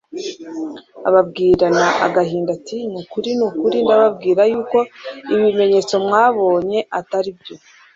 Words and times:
Ababwirana 1.07 1.85
agahinda 2.05 2.51
ati: 2.57 2.77
"Ni 2.91 2.97
ukuri 3.01 3.29
ni 3.37 3.43
ukuri 3.49 3.77
ndababwira 3.85 4.41
yuko 4.51 4.77
ibimenyetso 5.33 5.93
mwabonye 6.05 6.79
atari 6.99 7.31
byo 7.39 7.55